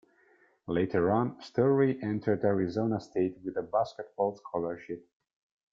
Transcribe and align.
Later 0.65 1.11
on, 1.11 1.39
Storey 1.43 2.01
entered 2.01 2.43
Arizona 2.43 2.99
state 2.99 3.37
with 3.45 3.55
a 3.55 3.61
basketball 3.61 4.35
scholarship. 4.35 5.07